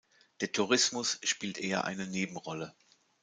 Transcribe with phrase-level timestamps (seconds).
[0.39, 2.73] Der Tourismus spielt eher eine Nebenrolle.